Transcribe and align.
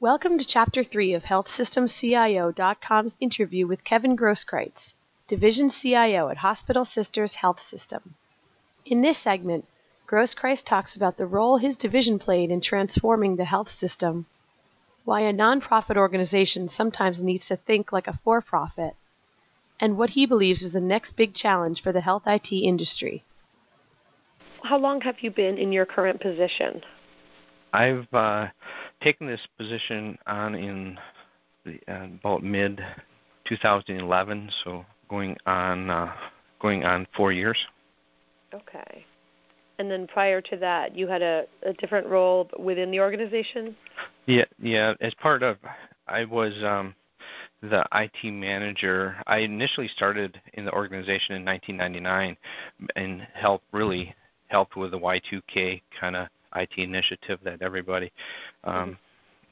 Welcome 0.00 0.38
to 0.38 0.44
Chapter 0.44 0.84
3 0.84 1.14
of 1.14 1.24
HealthSystemCIO.com's 1.24 3.16
interview 3.18 3.66
with 3.66 3.82
Kevin 3.82 4.16
Groskreutz, 4.16 4.94
Division 5.26 5.70
CIO 5.70 6.28
at 6.28 6.36
Hospital 6.36 6.84
Sisters 6.84 7.34
Health 7.34 7.60
System. 7.60 8.14
In 8.86 9.02
this 9.02 9.18
segment, 9.18 9.64
Groskreutz 10.06 10.62
talks 10.64 10.94
about 10.94 11.16
the 11.16 11.26
role 11.26 11.56
his 11.56 11.76
division 11.76 12.20
played 12.20 12.52
in 12.52 12.60
transforming 12.60 13.34
the 13.34 13.46
health 13.46 13.72
system, 13.72 14.26
why 15.04 15.22
a 15.22 15.32
nonprofit 15.32 15.96
organization 15.96 16.68
sometimes 16.68 17.24
needs 17.24 17.48
to 17.48 17.56
think 17.56 17.90
like 17.90 18.06
a 18.06 18.16
for 18.18 18.40
profit, 18.40 18.94
and 19.80 19.98
what 19.98 20.10
he 20.10 20.26
believes 20.26 20.62
is 20.62 20.74
the 20.74 20.80
next 20.80 21.16
big 21.16 21.34
challenge 21.34 21.82
for 21.82 21.90
the 21.90 22.02
health 22.02 22.22
IT 22.24 22.52
industry. 22.52 23.24
How 24.62 24.78
long 24.78 25.00
have 25.00 25.24
you 25.24 25.32
been 25.32 25.58
in 25.58 25.72
your 25.72 25.86
current 25.86 26.20
position? 26.20 26.84
I've 27.72 28.06
uh, 28.14 28.48
taken 29.00 29.26
this 29.26 29.40
position 29.56 30.18
on 30.26 30.54
in 30.54 30.98
the, 31.64 31.78
uh, 31.88 32.06
about 32.20 32.42
mid 32.42 32.80
2011, 33.46 34.50
so 34.64 34.84
going 35.08 35.36
on 35.46 35.90
uh, 35.90 36.12
going 36.60 36.84
on 36.84 37.06
four 37.16 37.32
years. 37.32 37.58
Okay. 38.52 39.04
And 39.78 39.90
then 39.90 40.06
prior 40.08 40.40
to 40.40 40.56
that, 40.56 40.96
you 40.96 41.06
had 41.06 41.22
a, 41.22 41.46
a 41.62 41.72
different 41.74 42.06
role 42.08 42.50
within 42.58 42.90
the 42.90 42.98
organization. 43.00 43.76
Yeah, 44.26 44.44
yeah. 44.60 44.94
As 45.00 45.14
part 45.14 45.44
of, 45.44 45.56
I 46.08 46.24
was 46.24 46.52
um, 46.64 46.94
the 47.62 47.86
IT 47.92 48.32
manager. 48.32 49.16
I 49.26 49.38
initially 49.38 49.88
started 49.88 50.40
in 50.54 50.64
the 50.64 50.72
organization 50.72 51.36
in 51.36 51.44
1999 51.44 52.36
and 52.96 53.26
helped 53.34 53.66
really 53.72 54.14
helped 54.48 54.76
with 54.76 54.90
the 54.90 54.98
Y2K 54.98 55.82
kind 56.00 56.16
of 56.16 56.28
IT 56.56 56.70
initiative 56.76 57.38
that 57.44 57.62
everybody 57.62 58.12
um, 58.64 58.98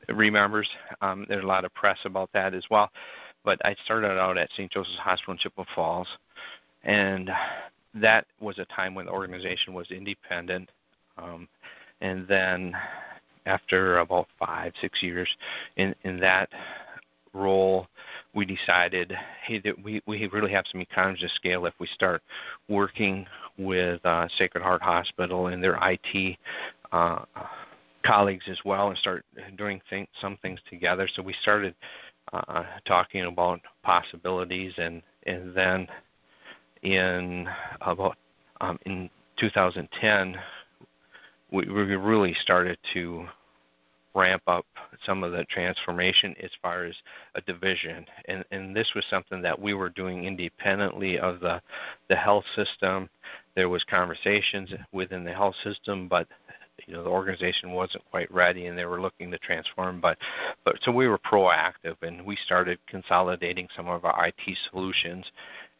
remembers. 0.08 0.68
Um, 1.00 1.26
there's 1.28 1.44
a 1.44 1.46
lot 1.46 1.64
of 1.64 1.74
press 1.74 1.98
about 2.04 2.30
that 2.32 2.54
as 2.54 2.64
well. 2.70 2.90
But 3.44 3.64
I 3.64 3.76
started 3.84 4.18
out 4.18 4.38
at 4.38 4.50
St. 4.52 4.70
Joseph's 4.70 4.98
Hospital 4.98 5.32
in 5.32 5.38
Chippewa 5.38 5.64
Falls, 5.74 6.08
and 6.82 7.30
that 7.94 8.26
was 8.40 8.58
a 8.58 8.64
time 8.66 8.94
when 8.94 9.06
the 9.06 9.12
organization 9.12 9.72
was 9.72 9.90
independent. 9.90 10.70
Um, 11.16 11.48
and 12.00 12.26
then 12.28 12.74
after 13.46 13.98
about 13.98 14.26
five, 14.38 14.72
six 14.80 15.02
years 15.02 15.28
in, 15.76 15.94
in 16.02 16.18
that 16.20 16.50
role, 17.32 17.86
we 18.34 18.44
decided, 18.44 19.16
hey, 19.44 19.60
that 19.60 19.82
we, 19.82 20.02
we 20.06 20.26
really 20.28 20.52
have 20.52 20.64
some 20.70 20.80
economies 20.80 21.22
of 21.22 21.30
scale 21.32 21.66
if 21.66 21.74
we 21.78 21.86
start 21.86 22.22
working 22.68 23.26
with 23.58 24.04
uh, 24.04 24.26
Sacred 24.36 24.62
Heart 24.62 24.82
Hospital 24.82 25.48
and 25.48 25.62
their 25.62 25.78
IT 25.82 26.36
uh, 26.96 27.24
colleagues 28.04 28.44
as 28.48 28.58
well 28.64 28.88
and 28.88 28.98
start 28.98 29.24
doing 29.58 29.80
some 30.20 30.38
things 30.40 30.60
together. 30.70 31.08
So 31.14 31.22
we 31.22 31.34
started 31.42 31.74
uh, 32.32 32.64
talking 32.86 33.24
about 33.24 33.60
possibilities, 33.82 34.72
and 34.78 35.02
and 35.26 35.54
then 35.54 35.88
in 36.82 37.48
about 37.80 38.16
um, 38.60 38.78
in 38.86 39.10
2010, 39.38 40.36
we, 41.50 41.66
we 41.66 41.82
really 41.96 42.34
started 42.40 42.78
to 42.94 43.26
ramp 44.14 44.42
up 44.46 44.64
some 45.04 45.22
of 45.22 45.32
the 45.32 45.44
transformation 45.44 46.34
as 46.42 46.50
far 46.62 46.84
as 46.84 46.94
a 47.34 47.40
division 47.42 48.06
and 48.28 48.42
and 48.50 48.74
this 48.74 48.90
was 48.94 49.04
something 49.10 49.42
that 49.42 49.60
we 49.60 49.74
were 49.74 49.90
doing 49.90 50.24
independently 50.24 51.18
of 51.18 51.38
the 51.40 51.60
the 52.08 52.16
health 52.16 52.44
system 52.54 53.10
there 53.54 53.68
was 53.68 53.84
conversations 53.84 54.70
within 54.90 55.22
the 55.22 55.32
health 55.32 55.54
system 55.62 56.08
but 56.08 56.26
you 56.86 56.94
know 56.94 57.02
the 57.02 57.08
organization 57.10 57.72
wasn't 57.72 58.04
quite 58.10 58.30
ready 58.32 58.66
and 58.66 58.76
they 58.76 58.84
were 58.84 59.00
looking 59.00 59.30
to 59.30 59.38
transform 59.38 60.00
but 60.00 60.18
but 60.64 60.76
so 60.82 60.92
we 60.92 61.08
were 61.08 61.18
proactive 61.18 61.96
and 62.02 62.24
we 62.24 62.36
started 62.44 62.78
consolidating 62.86 63.68
some 63.74 63.88
of 63.88 64.04
our 64.04 64.26
IT 64.26 64.58
solutions 64.70 65.24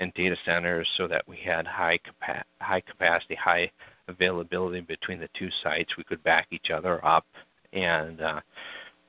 and 0.00 0.12
data 0.14 0.36
centers 0.44 0.88
so 0.96 1.06
that 1.06 1.26
we 1.28 1.36
had 1.36 1.66
high 1.66 1.98
capa- 1.98 2.44
high 2.60 2.80
capacity 2.80 3.34
high 3.34 3.70
availability 4.08 4.80
between 4.80 5.18
the 5.18 5.28
two 5.38 5.50
sites. 5.62 5.96
We 5.96 6.04
could 6.04 6.22
back 6.22 6.48
each 6.50 6.70
other 6.70 7.04
up 7.04 7.24
and 7.72 8.20
uh, 8.20 8.40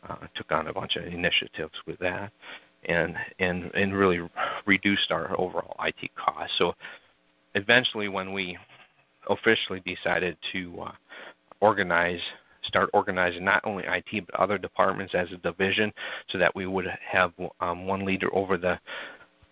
uh, 0.07 0.15
took 0.35 0.51
on 0.51 0.67
a 0.67 0.73
bunch 0.73 0.95
of 0.95 1.05
initiatives 1.05 1.75
with 1.85 1.99
that 1.99 2.31
and 2.85 3.15
and 3.39 3.71
and 3.73 3.93
really 3.95 4.21
reduced 4.65 5.11
our 5.11 5.39
overall 5.39 5.75
IT 5.83 6.09
costs. 6.15 6.57
So 6.57 6.73
eventually 7.55 8.07
when 8.07 8.33
we 8.33 8.57
officially 9.29 9.81
decided 9.85 10.37
to 10.53 10.79
uh, 10.81 10.91
organize 11.59 12.21
start 12.63 12.89
organizing 12.93 13.45
not 13.45 13.61
only 13.63 13.83
IT 13.87 14.25
but 14.25 14.35
other 14.35 14.57
departments 14.57 15.15
as 15.15 15.31
a 15.31 15.37
division, 15.37 15.91
so 16.29 16.37
that 16.37 16.53
we 16.55 16.65
would 16.65 16.85
have 17.07 17.31
um, 17.59 17.85
one 17.87 18.05
leader 18.05 18.33
over 18.35 18.57
the 18.57 18.79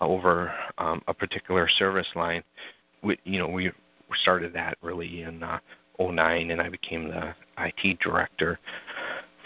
over 0.01 0.53
um, 0.77 1.01
a 1.07 1.13
particular 1.13 1.67
service 1.67 2.07
line. 2.15 2.43
We, 3.01 3.17
you 3.23 3.39
know, 3.39 3.47
we 3.47 3.71
started 4.21 4.53
that 4.53 4.77
really 4.81 5.21
in 5.21 5.41
uh, 5.41 5.59
09, 5.99 6.51
and 6.51 6.61
I 6.61 6.69
became 6.69 7.07
the 7.07 7.33
IT 7.57 7.99
director 7.99 8.59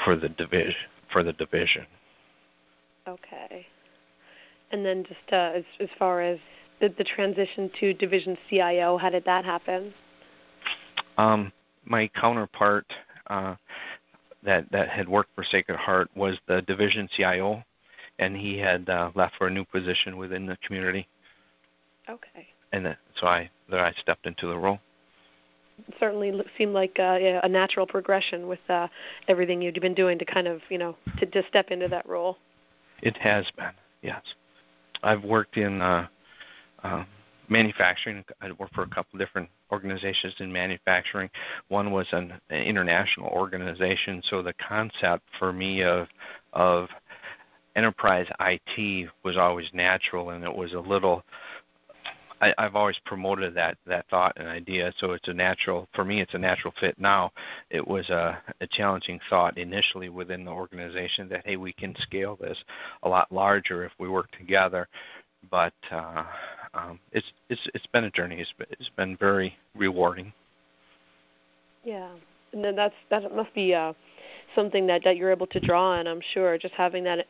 for 0.03 0.15
the 0.15 0.29
division 0.29 0.75
for 1.11 1.23
the 1.23 1.33
division. 1.33 1.85
Okay. 3.07 3.65
And 4.71 4.85
then 4.85 5.03
just 5.03 5.33
uh, 5.33 5.51
as 5.55 5.63
as 5.79 5.89
far 5.97 6.21
as 6.21 6.39
the, 6.79 6.93
the 6.97 7.03
transition 7.03 7.69
to 7.79 7.93
division 7.93 8.37
CIO, 8.49 8.97
how 8.97 9.09
did 9.09 9.25
that 9.25 9.45
happen? 9.45 9.93
Um, 11.17 11.51
my 11.89 12.09
counterpart 12.15 12.85
uh, 13.27 13.55
that 14.43 14.71
that 14.71 14.89
had 14.89 15.09
worked 15.09 15.31
for 15.35 15.43
Sacred 15.43 15.77
Heart 15.77 16.09
was 16.15 16.37
the 16.47 16.61
division 16.61 17.09
CIO, 17.15 17.63
and 18.19 18.37
he 18.37 18.57
had 18.57 18.87
uh, 18.89 19.11
left 19.15 19.35
for 19.37 19.47
a 19.47 19.51
new 19.51 19.65
position 19.65 20.17
within 20.17 20.45
the 20.45 20.57
community. 20.65 21.07
Okay. 22.09 22.47
And 22.71 22.85
that, 22.85 22.97
so 23.15 23.27
I 23.27 23.49
that 23.69 23.79
I 23.79 23.91
stepped 23.99 24.25
into 24.25 24.47
the 24.47 24.57
role. 24.57 24.79
It 25.87 25.95
certainly 25.99 26.33
seemed 26.57 26.73
like 26.73 26.97
uh, 26.99 27.17
a 27.43 27.47
natural 27.47 27.87
progression 27.87 28.47
with 28.47 28.59
uh, 28.69 28.87
everything 29.27 29.61
you'd 29.61 29.79
been 29.79 29.93
doing 29.93 30.19
to 30.19 30.25
kind 30.25 30.47
of 30.47 30.61
you 30.69 30.77
know 30.77 30.95
to, 31.17 31.25
to 31.25 31.43
step 31.47 31.71
into 31.71 31.87
that 31.87 32.07
role. 32.07 32.37
It 33.01 33.17
has 33.17 33.49
been, 33.55 33.71
yes. 34.01 34.21
I've 35.01 35.23
worked 35.23 35.55
in 35.55 35.81
uh, 35.81 36.07
uh, 36.83 37.05
manufacturing. 37.49 38.23
I 38.41 38.51
worked 38.51 38.75
for 38.75 38.83
a 38.83 38.89
couple 38.89 39.19
different 39.19 39.49
organizations 39.71 40.35
in 40.39 40.51
manufacturing. 40.51 41.29
One 41.67 41.91
was 41.91 42.07
an, 42.11 42.33
an 42.49 42.63
international 42.63 43.29
organization, 43.29 44.21
so 44.29 44.41
the 44.41 44.53
concept 44.53 45.23
for 45.37 45.51
me 45.53 45.83
of 45.83 46.07
of 46.53 46.89
enterprise 47.75 48.27
IT 48.39 49.09
was 49.23 49.37
always 49.37 49.69
natural, 49.73 50.31
and 50.31 50.43
it 50.43 50.53
was 50.53 50.73
a 50.73 50.79
little. 50.79 51.23
I, 52.41 52.53
I've 52.57 52.75
always 52.75 52.97
promoted 53.05 53.53
that 53.55 53.77
that 53.85 54.05
thought 54.09 54.33
and 54.37 54.47
idea, 54.47 54.93
so 54.97 55.11
it's 55.11 55.27
a 55.27 55.33
natural 55.33 55.89
for 55.93 56.05
me. 56.05 56.21
It's 56.21 56.33
a 56.33 56.39
natural 56.39 56.73
fit 56.79 56.97
now. 56.97 57.31
It 57.69 57.85
was 57.85 58.09
a, 58.09 58.41
a 58.61 58.67
challenging 58.67 59.19
thought 59.29 59.57
initially 59.57 60.09
within 60.09 60.45
the 60.45 60.51
organization 60.51 61.27
that 61.29 61.45
hey, 61.45 61.57
we 61.57 61.73
can 61.73 61.93
scale 61.99 62.37
this 62.37 62.57
a 63.03 63.09
lot 63.09 63.31
larger 63.31 63.83
if 63.83 63.91
we 63.99 64.07
work 64.07 64.31
together 64.31 64.87
but 65.49 65.73
uh, 65.91 66.23
um, 66.73 66.99
it's 67.11 67.31
it's 67.49 67.61
it's 67.73 67.87
been 67.87 68.05
a 68.05 68.11
journey. 68.11 68.37
It's 68.39 68.53
been, 68.57 68.67
it's 68.71 68.89
been 68.95 69.17
very 69.17 69.55
rewarding. 69.75 70.33
Yeah, 71.83 72.09
and 72.53 72.63
then 72.63 72.75
that's 72.75 72.95
that 73.09 73.33
must 73.35 73.53
be 73.53 73.73
uh, 73.73 73.93
something 74.55 74.87
that 74.87 75.03
that 75.03 75.17
you're 75.17 75.31
able 75.31 75.47
to 75.47 75.59
draw 75.59 75.91
on. 75.91 76.07
I'm 76.07 76.21
sure 76.33 76.57
just 76.57 76.73
having 76.73 77.03
that 77.05 77.27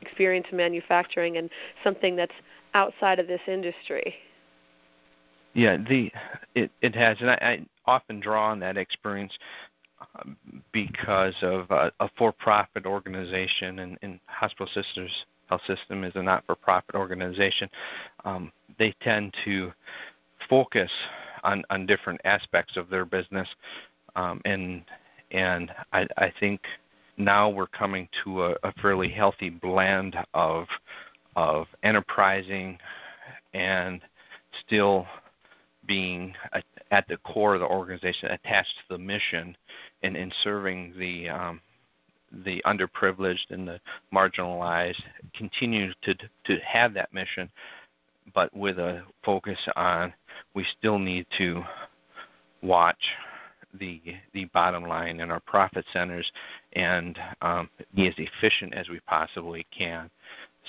experience 0.00 0.46
in 0.50 0.56
manufacturing 0.56 1.36
and 1.36 1.50
something 1.84 2.16
that's 2.16 2.32
outside 2.74 3.18
of 3.18 3.26
this 3.26 3.40
industry. 3.46 4.14
Yeah, 5.54 5.76
the 5.76 6.12
it 6.54 6.70
it 6.80 6.94
has, 6.94 7.18
and 7.20 7.30
I, 7.30 7.34
I 7.34 7.66
often 7.86 8.20
draw 8.20 8.50
on 8.50 8.60
that 8.60 8.76
experience 8.76 9.36
um, 10.14 10.36
because 10.72 11.34
of 11.42 11.70
uh, 11.70 11.90
a 12.00 12.08
for-profit 12.16 12.86
organization 12.86 13.80
and, 13.80 13.98
and 14.02 14.20
Hospital 14.26 14.68
Sisters 14.72 15.26
Health 15.48 15.62
System 15.66 16.04
is 16.04 16.12
a 16.14 16.22
not-for-profit 16.22 16.94
organization. 16.94 17.68
Um, 18.24 18.52
they 18.80 18.94
tend 19.02 19.32
to 19.44 19.70
focus 20.48 20.90
on, 21.44 21.62
on 21.70 21.86
different 21.86 22.20
aspects 22.24 22.76
of 22.76 22.88
their 22.90 23.04
business, 23.04 23.48
um, 24.16 24.40
and 24.44 24.82
and 25.30 25.70
I, 25.92 26.08
I 26.16 26.32
think 26.40 26.60
now 27.16 27.48
we're 27.48 27.68
coming 27.68 28.08
to 28.24 28.42
a, 28.42 28.56
a 28.64 28.72
fairly 28.82 29.08
healthy 29.08 29.50
blend 29.50 30.16
of 30.34 30.66
of 31.36 31.68
enterprising 31.84 32.78
and 33.54 34.00
still 34.66 35.06
being 35.86 36.34
at 36.90 37.06
the 37.08 37.16
core 37.18 37.54
of 37.54 37.60
the 37.60 37.66
organization, 37.66 38.30
attached 38.30 38.74
to 38.78 38.96
the 38.96 38.98
mission, 38.98 39.56
and 40.02 40.16
in 40.16 40.32
serving 40.42 40.94
the 40.98 41.28
um, 41.28 41.60
the 42.44 42.62
underprivileged 42.64 43.50
and 43.50 43.68
the 43.68 43.80
marginalized 44.12 45.02
continue 45.34 45.92
to 46.02 46.14
to 46.14 46.58
have 46.64 46.94
that 46.94 47.12
mission, 47.12 47.50
but 48.34 48.54
with 48.56 48.78
a 48.78 49.02
focus 49.24 49.58
on 49.76 50.12
we 50.54 50.64
still 50.78 50.98
need 50.98 51.26
to 51.38 51.62
watch 52.62 53.02
the 53.74 54.00
the 54.32 54.46
bottom 54.46 54.84
line 54.84 55.20
and 55.20 55.30
our 55.30 55.40
profit 55.40 55.84
centers 55.92 56.30
and 56.72 57.18
um, 57.42 57.68
be 57.94 58.08
as 58.08 58.14
efficient 58.18 58.74
as 58.74 58.88
we 58.88 59.00
possibly 59.00 59.66
can. 59.76 60.10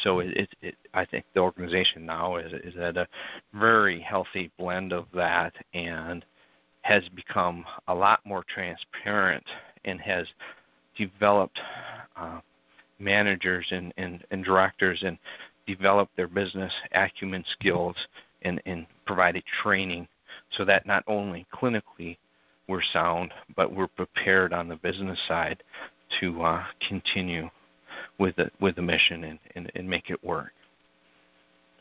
So 0.03 0.19
it, 0.19 0.37
it, 0.37 0.49
it, 0.61 0.75
I 0.93 1.05
think 1.05 1.25
the 1.33 1.41
organization 1.41 2.05
now 2.05 2.37
is, 2.37 2.53
is 2.53 2.77
at 2.77 2.97
a 2.97 3.07
very 3.53 3.99
healthy 3.99 4.51
blend 4.57 4.93
of 4.93 5.05
that 5.13 5.53
and 5.73 6.23
has 6.81 7.03
become 7.09 7.65
a 7.87 7.93
lot 7.93 8.19
more 8.25 8.43
transparent 8.47 9.43
and 9.85 9.99
has 9.99 10.27
developed 10.95 11.59
uh, 12.15 12.39
managers 12.99 13.67
and, 13.71 13.93
and, 13.97 14.23
and 14.31 14.43
directors 14.43 15.03
and 15.05 15.17
developed 15.75 16.15
their 16.15 16.27
business 16.27 16.73
acumen 16.93 17.43
skills 17.51 17.95
and, 18.43 18.61
and 18.65 18.85
provided 19.05 19.43
training 19.61 20.07
so 20.51 20.65
that 20.65 20.85
not 20.85 21.03
only 21.07 21.45
clinically 21.53 22.17
we're 22.67 22.81
sound, 22.93 23.33
but 23.55 23.73
we're 23.73 23.87
prepared 23.87 24.53
on 24.53 24.67
the 24.67 24.75
business 24.77 25.19
side 25.27 25.61
to 26.19 26.41
uh, 26.41 26.63
continue 26.87 27.49
with 28.17 28.35
the 28.35 28.49
with 28.59 28.75
the 28.75 28.81
mission 28.81 29.23
and, 29.25 29.39
and, 29.55 29.71
and 29.75 29.89
make 29.89 30.09
it 30.09 30.23
work. 30.23 30.51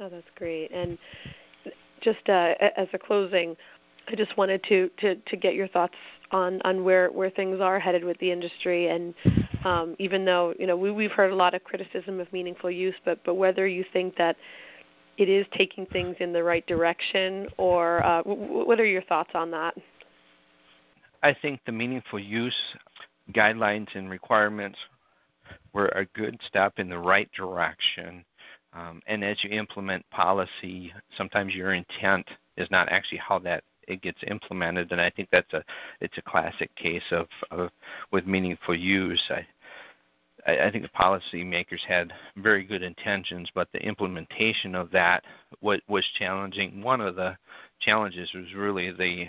Oh, 0.01 0.09
that's 0.09 0.27
great. 0.37 0.71
And 0.73 0.99
just 2.01 2.29
uh, 2.29 2.55
as 2.77 2.89
a 2.93 2.99
closing, 2.99 3.57
I 4.11 4.17
just 4.17 4.37
wanted 4.37 4.63
to, 4.65 4.91
to, 4.99 5.15
to 5.15 5.37
get 5.37 5.55
your 5.55 5.69
thoughts 5.69 5.95
on, 6.31 6.61
on 6.63 6.85
where, 6.85 7.09
where 7.09 7.31
things 7.31 7.61
are 7.61 7.79
headed 7.79 8.05
with 8.05 8.19
the 8.19 8.31
industry. 8.31 8.89
And 8.89 9.15
um, 9.65 9.97
even 9.99 10.25
though 10.25 10.55
you 10.59 10.67
know 10.67 10.77
we, 10.77 10.91
we've 10.91 11.13
heard 11.13 11.33
a 11.33 11.35
lot 11.35 11.55
of 11.55 11.65
criticism 11.65 12.21
of 12.21 12.33
meaningful 12.33 12.71
use, 12.71 12.95
but 13.05 13.23
but 13.25 13.35
whether 13.35 13.67
you 13.67 13.85
think 13.93 14.17
that 14.17 14.37
it 15.19 15.29
is 15.29 15.47
taking 15.53 15.87
things 15.87 16.17
in 16.21 16.33
the 16.33 16.43
right 16.43 16.67
direction, 16.67 17.47
or 17.59 18.05
uh, 18.05 18.23
what 18.23 18.81
are 18.81 18.87
your 18.87 19.03
thoughts 19.03 19.31
on 19.35 19.51
that? 19.51 19.75
I 21.23 21.35
think 21.35 21.61
the 21.67 21.73
meaningful 21.73 22.19
use 22.19 22.57
guidelines 23.33 23.89
and 23.95 24.09
requirements 24.09 24.79
were 25.75 25.89
a 25.89 26.07
good 26.19 26.41
step 26.47 26.79
in 26.79 26.89
the 26.89 26.99
right 26.99 27.31
direction. 27.33 28.25
Um, 28.73 29.03
and 29.07 29.23
as 29.23 29.43
you 29.43 29.51
implement 29.51 30.09
policy, 30.11 30.93
sometimes 31.19 31.55
your 31.55 31.73
intent 31.75 32.27
is 32.57 32.71
not 32.71 32.89
actually 32.89 33.19
how 33.19 33.39
that 33.41 33.65
it 33.89 34.03
gets 34.03 34.19
implemented. 34.27 34.93
And 34.93 35.01
I 35.01 35.11
think 35.11 35.29
that's 35.31 35.53
a 35.53 35.65
it's 36.01 36.19
a 36.19 36.23
classic 36.23 36.75
case 36.77 37.03
of, 37.11 37.27
of 37.51 37.71
with 38.13 38.27
meaningful 38.27 38.75
use. 38.77 39.23
I, 39.31 39.47
I 40.47 40.71
think 40.71 40.85
the 40.85 40.99
policymakers 40.99 41.85
had 41.87 42.13
very 42.37 42.65
good 42.65 42.83
intentions, 42.83 43.51
but 43.55 43.69
the 43.73 43.83
implementation 43.87 44.75
of 44.75 44.91
that 44.93 45.25
was, 45.61 45.81
was 45.89 46.07
challenging. 46.19 46.83
One 46.83 47.01
of 47.01 47.17
the 47.17 47.37
challenges 47.81 48.31
was 48.35 48.55
really 48.55 48.91
the 48.91 49.27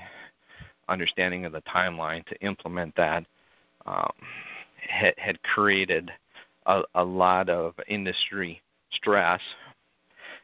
understanding 0.88 1.46
of 1.46 1.54
the 1.54 1.62
timeline 1.62 2.26
to 2.26 2.36
implement 2.42 2.96
that 2.96 3.26
um, 3.86 4.12
had, 4.88 5.14
had 5.18 5.42
created 5.44 6.12
a, 6.66 6.82
a 6.96 7.04
lot 7.04 7.50
of 7.50 7.74
industry 7.88 8.62
stress, 8.92 9.42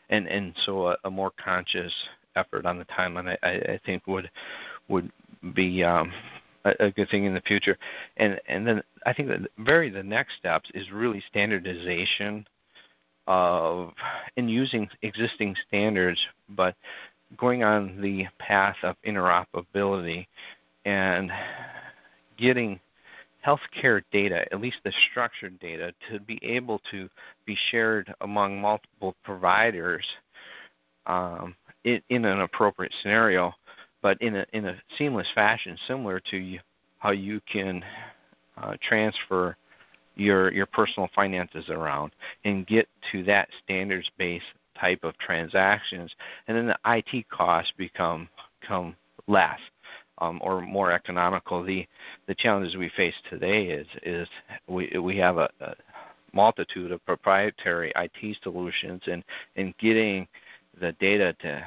and 0.10 0.27
and 0.27 0.53
so 0.65 0.88
a, 0.88 0.98
a 1.03 1.12
more 1.12 1.31
conscious 1.44 1.94
effort 2.38 2.66
on 2.66 2.78
the 2.78 2.86
timeline 2.86 3.38
I, 3.44 3.50
I 3.50 3.80
think 3.86 4.06
would 4.07 4.30
would 4.88 5.12
be 5.54 5.84
um, 5.84 6.12
a, 6.66 6.86
a 6.86 6.92
good 6.92 7.10
thing 7.10 7.25
in 7.25 7.34
the 7.34 7.42
future. 7.42 7.78
And 8.18 8.39
and 8.48 8.66
then 8.66 8.81
I 9.06 9.13
think 9.13 9.30
that 9.30 9.42
very 9.57 9.89
the 9.89 10.04
next 10.04 10.38
steps 10.38 10.69
is 10.74 10.92
really 10.92 11.24
standardization 11.30 12.48
of 13.28 13.92
in 14.38 14.48
using 14.48 14.88
existing 15.01 15.56
standards, 15.68 16.19
but 16.50 16.75
going 17.36 17.63
on 17.63 18.01
the 18.01 18.25
path 18.39 18.78
of 18.84 18.95
interoperability 19.06 20.28
and 20.86 21.30
getting 22.38 22.80
healthcare 23.45 24.01
data, 24.12 24.45
at 24.51 24.62
least 24.62 24.78
the 24.84 24.94
structured 25.12 25.60
data, 25.60 25.94
to 26.10 26.19
be 26.19 26.39
able 26.42 26.81
to 26.92 27.10
be 27.45 27.57
shared 27.69 28.13
among 28.22 28.60
multiple 28.60 29.16
providers 29.24 30.06
um, 31.06 31.56
in, 31.88 32.01
in, 32.10 32.25
an 32.25 32.42
appropriate 32.42 32.94
scenario, 33.01 33.54
but 34.01 34.22
in 34.22 34.36
a, 34.36 34.45
in 34.51 34.66
a 34.66 34.75
seamless 34.98 35.28
fashion, 35.34 35.78
similar 35.88 36.19
to 36.31 36.57
how 37.00 37.12
you 37.12 37.39
can 37.51 37.84
uh, 38.57 38.75
transfer 38.81 39.56
your 40.16 40.51
your 40.51 40.66
personal 40.66 41.07
finances 41.13 41.69
around 41.69 42.12
and 42.44 42.66
get 42.66 42.89
to 43.12 43.24
that 43.24 43.48
standards 43.63 44.10
based 44.18 44.45
type 44.80 45.04
of 45.04 45.18
transactions, 45.18 46.13
and 46.48 46.57
then 46.57 46.68
the 46.68 46.78
IT 46.86 47.30
costs 47.30 47.72
become 47.78 48.28
become 48.60 48.95
less 49.28 49.60
um, 50.18 50.39
or 50.44 50.62
more 50.62 50.92
economical. 50.92 51.63
The 51.63 51.88
the 52.28 52.36
challenges 52.36 52.75
we 52.75 52.89
face 52.89 53.16
today 53.30 53.68
is 53.68 53.88
is 54.04 54.28
we 54.68 54.92
we 55.00 55.18
have 55.18 55.38
a, 55.38 55.50
a 55.62 55.75
multitude 56.34 56.92
of 56.92 57.06
proprietary 57.06 57.94
IT 57.95 58.38
solutions 58.44 59.04
and 59.06 59.24
and 59.56 59.78
getting 59.78 60.28
the 60.79 60.94
data 60.94 61.33
to 61.41 61.63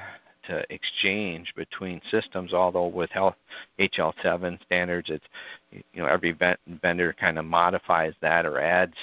to 0.46 0.64
exchange 0.72 1.52
between 1.54 2.00
systems. 2.10 2.52
Although 2.52 2.86
with 2.86 3.10
health 3.10 3.36
HL7 3.78 4.62
standards, 4.64 5.10
it's 5.10 5.24
you 5.70 6.02
know 6.02 6.06
every 6.06 6.36
vendor 6.82 7.14
kind 7.18 7.38
of 7.38 7.44
modifies 7.44 8.14
that 8.20 8.46
or 8.46 8.58
adds 8.58 8.94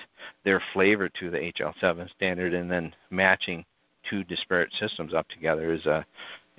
their 0.44 0.62
flavor 0.74 1.10
to 1.10 1.30
the 1.30 1.38
HL7 1.38 2.10
standard, 2.16 2.54
and 2.54 2.70
then 2.70 2.94
matching 3.10 3.66
two 4.10 4.24
disparate 4.24 4.72
systems 4.80 5.14
up 5.14 5.28
together 5.30 5.74
is 5.74 5.86
a 5.86 6.06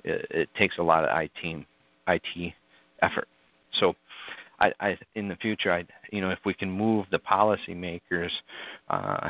it, 0.03 0.25
it 0.31 0.49
takes 0.55 0.77
a 0.77 0.83
lot 0.83 1.03
of 1.03 1.09
IT 1.21 1.65
IT 2.07 2.53
effort. 3.01 3.27
So, 3.73 3.95
I, 4.59 4.73
I, 4.79 4.97
in 5.15 5.27
the 5.27 5.35
future, 5.35 5.71
I, 5.71 5.85
you 6.11 6.21
know, 6.21 6.31
if 6.31 6.39
we 6.45 6.53
can 6.53 6.71
move 6.71 7.05
the 7.11 7.19
policymakers 7.19 8.31
uh, 8.89 9.29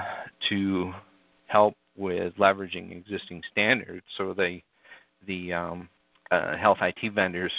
to 0.49 0.93
help 1.47 1.75
with 1.99 2.35
leveraging 2.37 2.91
existing 2.91 3.43
standards, 3.51 4.05
so 4.17 4.33
they, 4.33 4.63
the 5.27 5.53
um, 5.53 5.89
uh, 6.31 6.55
health 6.57 6.79
IT 6.81 7.13
vendors 7.13 7.51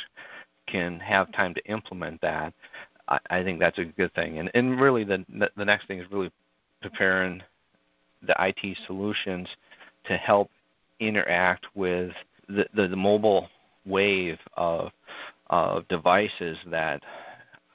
can 0.66 0.98
have 1.00 1.30
time 1.32 1.54
to 1.54 1.64
implement 1.66 2.20
that, 2.20 2.54
I, 3.08 3.18
I 3.28 3.42
think 3.42 3.60
that's 3.60 3.78
a 3.78 3.84
good 3.84 4.14
thing. 4.14 4.38
And, 4.38 4.50
and 4.54 4.80
really, 4.80 5.04
the 5.04 5.24
the 5.56 5.64
next 5.64 5.86
thing 5.86 5.98
is 5.98 6.06
really 6.10 6.30
preparing 6.80 7.42
the 8.22 8.34
IT 8.38 8.76
solutions 8.86 9.48
to 10.04 10.16
help 10.16 10.50
interact 11.00 11.66
with 11.74 12.12
the, 12.48 12.66
the, 12.74 12.88
the 12.88 12.96
mobile 12.96 13.48
wave 13.86 14.38
of 14.56 14.90
of 15.48 15.86
devices 15.88 16.56
that 16.66 17.02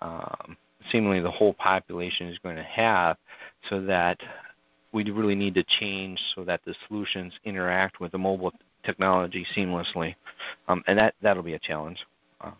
um, 0.01 0.56
seemingly 0.91 1.19
the 1.19 1.31
whole 1.31 1.53
population 1.53 2.27
is 2.27 2.38
going 2.39 2.56
to 2.56 2.63
have, 2.63 3.18
so 3.69 3.81
that 3.81 4.19
we 4.95 5.03
really 5.12 5.36
need 5.36 5.53
to 5.56 5.63
change 5.80 6.18
so 6.33 6.45
that 6.45 6.61
the 6.66 6.73
solutions 6.87 7.33
interact 7.44 7.99
with 7.99 8.14
the 8.14 8.18
mobile 8.18 8.54
technology 8.85 9.45
seamlessly, 9.54 10.16
um, 10.69 10.81
and 10.87 10.97
that 10.97 11.14
that'll 11.21 11.44
be 11.44 11.56
a 11.56 11.59
challenge. 11.59 11.99
Um, 12.40 12.56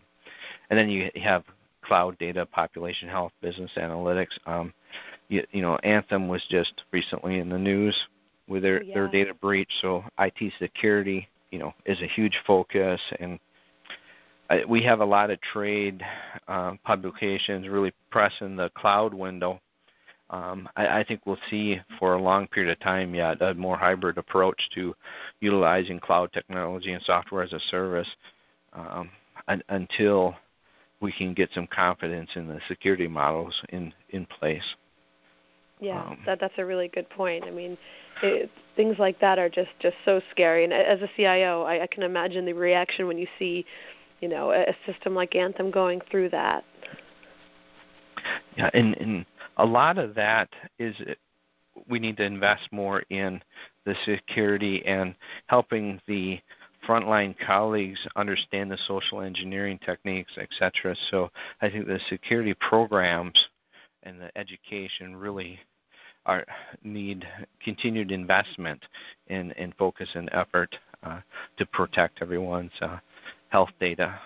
and 0.70 0.78
then 0.78 0.90
you 0.90 1.10
have 1.24 1.46
cloud 1.82 2.18
data, 2.18 2.46
population 2.46 3.08
health, 3.08 3.32
business 3.42 3.72
analytics. 3.78 4.38
Um, 4.46 4.74
you, 5.30 5.46
you, 5.52 5.62
know, 5.62 5.78
Anthem 5.78 6.28
was 6.28 6.44
just 6.50 6.84
recently 6.92 7.40
in 7.40 7.48
the 7.48 7.58
news 7.58 7.96
with 8.50 8.64
their, 8.64 8.84
yeah. 8.84 8.94
their 8.94 9.08
data 9.08 9.34
breach, 9.34 9.72
so 9.82 10.04
IT 10.20 10.54
security, 10.60 11.30
you 11.52 11.60
know, 11.60 11.74
is 11.86 12.02
a 12.02 12.08
huge 12.08 12.38
focus, 12.46 13.00
and 13.20 13.40
we 14.68 14.84
have 14.84 15.00
a 15.00 15.06
lot 15.06 15.32
of 15.32 15.40
trade 15.42 16.04
uh, 16.48 16.74
publications 16.84 17.68
really 17.70 17.94
pressing 18.12 18.58
the 18.58 18.70
cloud 18.76 19.14
window. 19.14 19.60
Um, 20.30 20.68
I, 20.76 21.00
I, 21.00 21.04
think 21.04 21.22
we'll 21.26 21.38
see 21.52 21.80
for 22.00 22.16
a 22.16 22.22
long 22.22 22.48
period 22.48 22.72
of 22.72 22.80
time 22.80 23.14
yet 23.14 23.42
a 23.44 23.54
more 23.54 23.78
hybrid 23.78 24.18
approach 24.18 24.60
to 24.74 24.96
utilizing 25.40 26.00
cloud 26.00 26.34
technology 26.34 26.94
and 26.94 27.04
software 27.04 27.44
as 27.44 27.54
a 27.54 27.60
service 27.60 28.08
um, 28.74 29.12
un, 29.48 29.62
until 29.70 30.36
we 31.00 31.12
can 31.12 31.36
get 31.36 31.52
some 31.54 31.68
confidence 31.68 32.32
in 32.36 32.48
the 32.48 32.60
security 32.68 33.08
models 33.08 33.54
in, 33.70 33.94
in 34.10 34.26
place. 34.26 34.76
Yeah, 35.80 36.02
um, 36.02 36.18
that, 36.26 36.40
that's 36.40 36.58
a 36.58 36.66
really 36.66 36.88
good 36.88 37.10
point. 37.12 37.44
I 37.46 37.52
mean, 37.52 37.78
it, 38.24 38.50
things 38.76 38.98
like 38.98 39.20
that 39.20 39.38
are 39.38 39.50
just, 39.50 39.72
just 39.80 39.98
so 40.06 40.22
scary. 40.32 40.64
And 40.64 40.74
as 40.74 41.02
a 41.02 41.10
CIO, 41.16 41.64
I, 41.64 41.84
I 41.84 41.88
can 41.88 42.02
imagine 42.02 42.46
the 42.46 42.54
reaction 42.54 43.06
when 43.06 43.20
you 43.20 43.28
see 43.38 43.66
you 44.22 44.30
know 44.30 44.52
a 44.52 44.74
system 44.86 45.14
like 45.14 45.36
Anthem 45.36 45.70
going 45.70 46.02
through 46.10 46.30
that. 46.30 46.64
Yeah, 48.58 48.70
and, 48.74 48.96
and 48.98 49.26
a 49.58 49.66
lot 49.66 49.98
of 49.98 50.16
that 50.16 50.50
is 50.80 50.96
we 51.90 52.00
need 52.00 52.18
to 52.18 52.24
invest 52.24 52.72
more 52.72 53.02
in 53.10 53.42
the 53.86 53.96
security 54.06 54.86
and 54.86 55.16
helping 55.48 56.00
the 56.08 56.40
frontline 56.88 57.36
colleagues 57.46 58.00
understand 58.16 58.72
the 58.72 58.78
social 58.88 59.22
engineering 59.22 59.80
techniques, 59.86 60.34
etc. 60.38 60.96
So 61.12 61.30
I 61.62 61.70
think 61.70 61.88
the 61.88 62.00
security 62.10 62.54
programs 62.54 63.34
and 64.04 64.20
the 64.22 64.36
education 64.38 65.16
really 65.16 65.60
are 66.26 66.46
need 66.84 67.28
continued 67.64 68.12
investment 68.12 68.84
in, 69.28 69.52
in 69.54 69.74
focus 69.74 70.10
and 70.16 70.30
effort 70.32 70.76
uh, 71.04 71.20
to 71.58 71.66
protect 71.68 72.22
everyone's 72.22 72.72
uh, 72.82 72.98
health 73.50 73.70
data. 73.80 74.20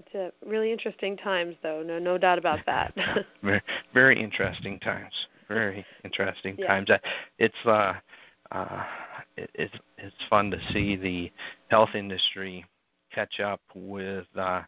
It's 0.00 0.14
a 0.14 0.48
really 0.48 0.72
interesting 0.72 1.16
times, 1.16 1.56
though. 1.62 1.82
No, 1.82 1.98
no 1.98 2.16
doubt 2.16 2.38
about 2.38 2.60
that. 2.66 2.94
very, 3.42 3.60
very 3.92 4.20
interesting 4.20 4.78
times. 4.80 5.12
Very 5.48 5.84
interesting 6.04 6.56
yeah. 6.58 6.66
times. 6.66 6.90
It's 7.38 7.66
uh, 7.66 7.94
uh, 8.50 8.84
it, 9.36 9.50
it's 9.54 9.74
it's 9.98 10.16
fun 10.30 10.50
to 10.52 10.58
see 10.72 10.96
the 10.96 11.30
health 11.68 11.90
industry 11.94 12.64
catch 13.12 13.40
up 13.40 13.60
with 13.74 14.26
uh, 14.38 14.62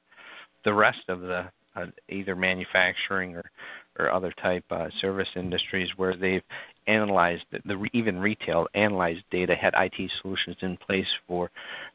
the 0.65 0.75
rest 0.75 1.05
of 1.09 1.21
the 1.21 1.49
uh, 1.77 1.87
either 2.09 2.37
manufacturing 2.37 3.37
or 3.37 3.51
or 3.99 4.11
other 4.11 4.33
type 4.33 4.65
uh, 4.71 4.89
service 5.01 5.31
industries 5.37 5.91
where 5.97 6.17
they've 6.17 6.45
analyzed 6.87 7.45
the, 7.51 7.89
even 7.93 8.19
retail 8.19 8.67
analyzed 8.75 9.25
data 9.31 9.55
had 9.55 9.75
IT 9.77 10.11
solutions 10.21 10.57
in 10.61 10.77
place 10.77 11.09
for 11.27 11.51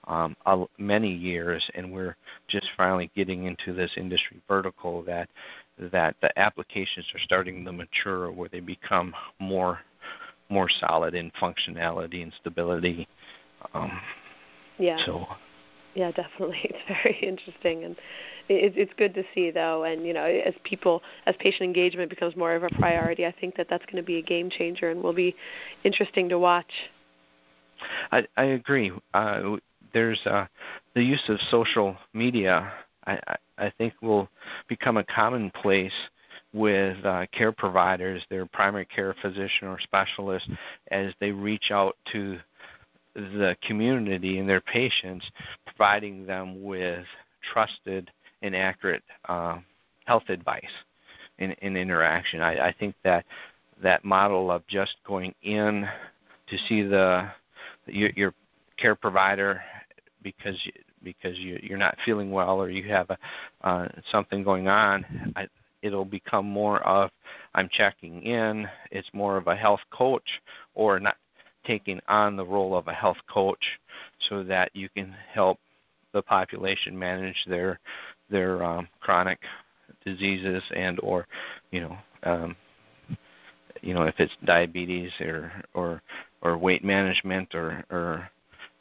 um, 0.07 0.35
uh, 0.45 0.65
many 0.77 1.11
years, 1.11 1.69
and 1.75 1.91
we're 1.91 2.15
just 2.47 2.67
finally 2.75 3.11
getting 3.15 3.45
into 3.45 3.73
this 3.73 3.91
industry 3.97 4.41
vertical 4.47 5.03
that 5.03 5.29
that 5.91 6.15
the 6.21 6.39
applications 6.39 7.05
are 7.13 7.19
starting 7.19 7.63
to 7.63 7.71
mature 7.71 8.31
where 8.31 8.49
they 8.49 8.59
become 8.59 9.13
more 9.39 9.79
more 10.49 10.69
solid 10.79 11.13
in 11.13 11.31
functionality 11.41 12.23
and 12.23 12.31
stability. 12.39 13.07
Um, 13.73 13.99
yeah. 14.77 14.97
So. 15.05 15.25
Yeah, 15.97 16.11
definitely. 16.11 16.59
It's 16.63 16.87
very 16.87 17.17
interesting, 17.23 17.83
and 17.83 17.95
it, 18.49 18.73
it's 18.77 18.93
good 18.97 19.15
to 19.15 19.23
see 19.33 19.49
though. 19.49 19.83
And 19.83 20.05
you 20.05 20.13
know, 20.13 20.25
as 20.25 20.53
people, 20.63 21.01
as 21.25 21.35
patient 21.39 21.63
engagement 21.63 22.11
becomes 22.11 22.35
more 22.35 22.53
of 22.53 22.61
a 22.61 22.69
priority, 22.69 23.25
I 23.25 23.31
think 23.31 23.55
that 23.57 23.67
that's 23.67 23.85
going 23.85 23.97
to 23.97 24.03
be 24.03 24.17
a 24.17 24.21
game 24.21 24.51
changer 24.51 24.91
and 24.91 25.01
will 25.01 25.13
be 25.13 25.35
interesting 25.83 26.29
to 26.29 26.37
watch. 26.37 26.71
I, 28.11 28.27
I 28.37 28.43
agree. 28.43 28.91
Uh, 29.15 29.57
there's 29.91 30.19
uh, 30.27 30.45
the 30.93 31.01
use 31.01 31.23
of 31.29 31.39
social 31.49 31.97
media. 32.13 32.71
I, 33.07 33.19
I 33.57 33.71
think 33.79 33.93
will 34.01 34.29
become 34.67 34.97
a 34.97 35.03
commonplace 35.03 35.93
with 36.53 37.03
uh, 37.05 37.25
care 37.31 37.51
providers, 37.51 38.23
their 38.29 38.45
primary 38.45 38.85
care 38.85 39.15
physician 39.21 39.67
or 39.67 39.79
specialist, 39.79 40.47
as 40.91 41.13
they 41.19 41.31
reach 41.31 41.71
out 41.71 41.95
to 42.11 42.37
the 43.17 43.55
community 43.61 44.39
and 44.39 44.47
their 44.47 44.61
patients, 44.61 45.29
providing 45.65 46.25
them 46.25 46.63
with 46.63 47.05
trusted 47.51 48.11
and 48.41 48.55
accurate 48.55 49.03
uh, 49.27 49.57
health 50.05 50.29
advice 50.29 50.63
in, 51.39 51.51
in 51.61 51.75
interaction. 51.75 52.41
I, 52.41 52.67
I 52.67 52.75
think 52.79 52.95
that 53.03 53.25
that 53.81 54.05
model 54.05 54.51
of 54.51 54.65
just 54.67 54.95
going 55.05 55.33
in 55.43 55.87
to 56.47 56.57
see 56.67 56.81
the 56.83 57.29
your, 57.85 58.09
your 58.15 58.33
care 58.77 58.95
provider 58.95 59.61
because 60.23 60.59
you, 60.63 60.71
because 61.03 61.37
you, 61.37 61.59
you're 61.61 61.77
not 61.77 61.97
feeling 62.05 62.31
well 62.31 62.61
or 62.61 62.69
you 62.69 62.83
have 62.89 63.09
a, 63.09 63.17
uh, 63.61 63.87
something 64.11 64.43
going 64.43 64.67
on, 64.67 65.33
I, 65.35 65.47
it'll 65.81 66.05
become 66.05 66.45
more 66.45 66.79
of 66.79 67.11
I'm 67.53 67.69
checking 67.71 68.23
in. 68.23 68.67
It's 68.91 69.09
more 69.13 69.37
of 69.37 69.47
a 69.47 69.55
health 69.55 69.79
coach 69.91 70.41
or 70.75 70.99
not 70.99 71.17
taking 71.67 71.99
on 72.07 72.35
the 72.35 72.45
role 72.45 72.75
of 72.75 72.87
a 72.87 72.93
health 72.93 73.17
coach 73.31 73.79
so 74.29 74.43
that 74.43 74.73
you 74.73 74.89
can 74.89 75.13
help 75.31 75.59
the 76.13 76.21
population 76.21 76.97
manage 76.97 77.45
their 77.47 77.79
their 78.29 78.63
um, 78.63 78.87
chronic 79.01 79.39
diseases 80.05 80.63
and 80.75 80.99
or 81.03 81.27
you 81.71 81.81
know 81.81 81.97
um, 82.23 82.55
you 83.81 83.93
know 83.93 84.03
if 84.03 84.15
it's 84.19 84.33
diabetes 84.45 85.11
or 85.19 85.51
or 85.73 86.01
or 86.41 86.57
weight 86.57 86.83
management 86.83 87.53
or 87.53 87.83
or 87.91 88.29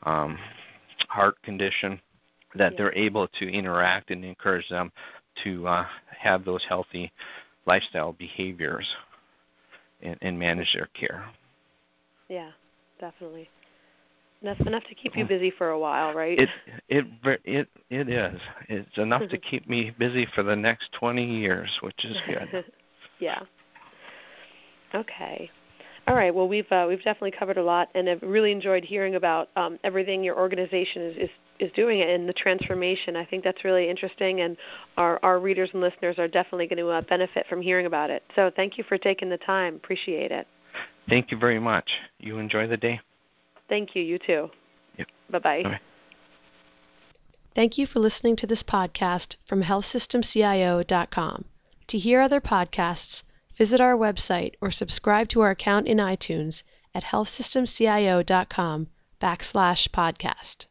um, 0.05 0.38
heart 1.09 1.40
condition 1.43 2.00
that 2.55 2.73
yeah. 2.73 2.78
they're 2.78 2.95
able 2.95 3.28
to 3.28 3.49
interact 3.49 4.11
and 4.11 4.25
encourage 4.25 4.69
them 4.69 4.90
to 5.45 5.66
uh, 5.66 5.87
have 6.19 6.45
those 6.45 6.64
healthy 6.69 7.12
lifestyle 7.66 8.12
behaviors 8.12 8.87
and, 10.00 10.16
and 10.23 10.38
manage 10.38 10.73
their 10.75 10.88
care. 10.95 11.25
Yeah, 12.28 12.50
definitely. 13.00 13.49
Enough 14.43 14.61
enough 14.61 14.85
to 14.85 14.95
keep 14.95 15.17
you 15.17 15.25
busy 15.25 15.50
for 15.50 15.71
a 15.71 15.79
while, 15.79 16.12
right? 16.12 16.38
It 16.38 16.49
it 16.88 17.07
it 17.45 17.69
it 17.88 18.09
is. 18.09 18.41
It's 18.69 18.99
enough 18.99 19.29
to 19.31 19.38
keep 19.50 19.69
me 19.69 19.95
busy 19.99 20.26
for 20.35 20.43
the 20.43 20.55
next 20.55 20.93
20 20.93 21.25
years, 21.25 21.71
which 21.81 22.05
is 22.05 22.17
good. 22.29 22.65
yeah. 23.21 23.41
Okay. 24.95 25.50
All 26.07 26.15
right. 26.15 26.33
Well, 26.33 26.47
we've 26.47 26.71
uh, 26.71 26.85
we've 26.88 27.03
definitely 27.03 27.33
covered 27.33 27.57
a 27.57 27.62
lot, 27.62 27.88
and 27.95 28.09
I've 28.09 28.23
really 28.23 28.53
enjoyed 28.53 28.85
hearing 28.85 29.17
about 29.17 29.49
um, 29.57 29.79
everything 29.83 30.23
your 30.23 30.38
organization 30.38 31.03
is, 31.03 31.17
is 31.17 31.31
is 31.59 31.73
doing 31.73 32.03
and 32.03 32.29
the 32.29 32.35
transformation. 32.35 33.17
I 33.17 33.25
think 33.25 33.43
that's 33.43 33.65
really 33.65 33.88
interesting, 33.88 34.43
and 34.43 34.57
our 34.97 35.19
our 35.25 35.41
readers 35.41 35.71
and 35.73 35.81
listeners 35.81 36.19
are 36.19 36.29
definitely 36.29 36.67
going 36.69 36.79
to 36.79 36.88
uh, 36.91 37.00
benefit 37.00 37.47
from 37.49 37.61
hearing 37.61 37.87
about 37.87 38.11
it. 38.11 38.23
So, 38.37 38.53
thank 38.55 38.79
you 38.79 38.85
for 38.85 38.99
taking 38.99 39.29
the 39.29 39.38
time. 39.38 39.75
Appreciate 39.76 40.31
it. 40.31 40.47
Thank 41.08 41.30
you 41.30 41.36
very 41.36 41.58
much. 41.58 41.98
You 42.18 42.38
enjoy 42.38 42.66
the 42.66 42.76
day. 42.76 43.00
Thank 43.68 43.94
you. 43.94 44.02
You 44.02 44.18
too. 44.18 44.50
Yep. 44.98 45.08
Bye-bye. 45.30 45.62
Bye. 45.62 45.80
Thank 47.54 47.78
you 47.78 47.86
for 47.86 48.00
listening 48.00 48.36
to 48.36 48.46
this 48.46 48.62
podcast 48.62 49.36
from 49.46 49.62
healthsystemcio.com. 49.62 51.44
To 51.86 51.98
hear 51.98 52.20
other 52.20 52.40
podcasts, 52.40 53.22
visit 53.56 53.80
our 53.80 53.96
website 53.96 54.54
or 54.60 54.70
subscribe 54.70 55.28
to 55.30 55.40
our 55.40 55.50
account 55.50 55.86
in 55.86 55.98
iTunes 55.98 56.62
at 56.94 57.04
healthsystemcio.com 57.04 58.88
backslash 59.20 59.88
podcast. 59.88 60.66